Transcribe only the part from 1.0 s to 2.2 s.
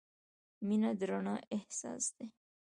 رڼا احساس